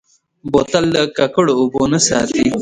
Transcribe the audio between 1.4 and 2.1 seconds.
اوبو نه